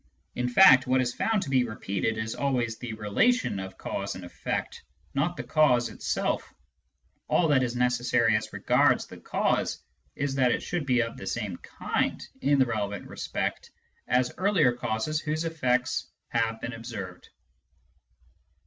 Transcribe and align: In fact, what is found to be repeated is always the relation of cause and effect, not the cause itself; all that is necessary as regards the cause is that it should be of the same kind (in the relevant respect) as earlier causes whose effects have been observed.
In 0.33 0.49
fact, 0.49 0.87
what 0.87 0.99
is 0.99 1.13
found 1.13 1.43
to 1.43 1.51
be 1.51 1.63
repeated 1.63 2.17
is 2.17 2.33
always 2.33 2.75
the 2.79 2.93
relation 2.93 3.59
of 3.59 3.77
cause 3.77 4.15
and 4.15 4.25
effect, 4.25 4.81
not 5.13 5.37
the 5.37 5.43
cause 5.43 5.89
itself; 5.89 6.51
all 7.27 7.47
that 7.49 7.61
is 7.61 7.75
necessary 7.75 8.35
as 8.35 8.51
regards 8.51 9.05
the 9.05 9.17
cause 9.17 9.79
is 10.15 10.33
that 10.33 10.51
it 10.51 10.63
should 10.63 10.87
be 10.87 11.03
of 11.03 11.17
the 11.17 11.27
same 11.27 11.55
kind 11.57 12.19
(in 12.41 12.57
the 12.57 12.65
relevant 12.65 13.07
respect) 13.07 13.69
as 14.07 14.31
earlier 14.39 14.73
causes 14.73 15.19
whose 15.21 15.45
effects 15.45 16.07
have 16.29 16.59
been 16.59 16.73
observed. 16.73 17.29